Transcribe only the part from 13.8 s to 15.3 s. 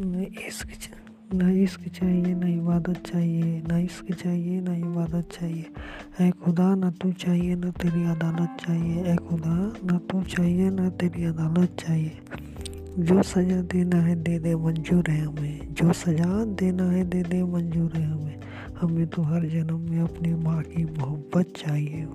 है, दे दे मंजूर है